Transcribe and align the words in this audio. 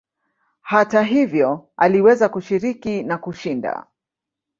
Hata 0.61 1.03
hivyo 1.03 1.69
aliweza 1.77 2.29
kushiriki 2.29 3.03
na 3.03 3.17
kushinda. 3.17 3.87